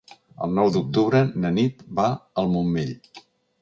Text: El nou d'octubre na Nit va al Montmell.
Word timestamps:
El 0.47 0.55
nou 0.59 0.71
d'octubre 0.77 1.23
na 1.45 1.53
Nit 1.59 1.87
va 2.01 2.09
al 2.45 2.53
Montmell. 2.57 3.01